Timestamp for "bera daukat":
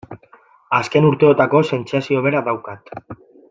2.29-2.95